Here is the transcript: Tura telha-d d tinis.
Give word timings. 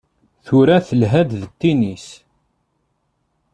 Tura 0.45 0.77
telha-d 0.87 1.31
d 1.41 1.43
tinis. 1.59 2.07